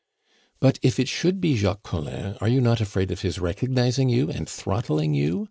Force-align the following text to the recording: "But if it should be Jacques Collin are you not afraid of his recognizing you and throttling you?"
"But 0.59 0.79
if 0.81 0.99
it 0.99 1.07
should 1.07 1.39
be 1.39 1.55
Jacques 1.55 1.83
Collin 1.83 2.35
are 2.41 2.47
you 2.47 2.59
not 2.59 2.81
afraid 2.81 3.11
of 3.11 3.21
his 3.21 3.37
recognizing 3.37 4.09
you 4.09 4.31
and 4.31 4.49
throttling 4.49 5.13
you?" 5.13 5.39